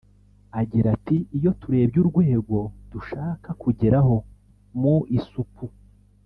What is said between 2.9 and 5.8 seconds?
dushaka kugeraho (mu isuku)